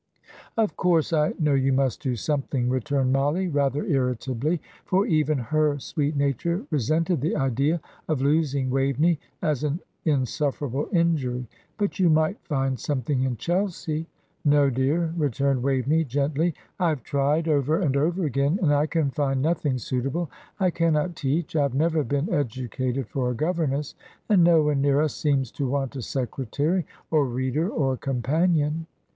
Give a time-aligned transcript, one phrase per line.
[0.57, 5.77] "Of course, I know you must do something," returned Mollie, rather irritably, for even her
[5.77, 12.39] sweet nature resented the idea of losing Waveney as an insufferable injury; "but you might
[12.43, 14.07] find something in Chelsea."
[14.43, 16.55] "No, dear," returned Waveney, gently.
[16.79, 20.31] "I have tried, over and over again, and I can find nothing suitable.
[20.59, 23.93] I cannot teach I have never been educated for a governess;
[24.27, 28.87] and no one near us seems to want a secretary or reader, or companion."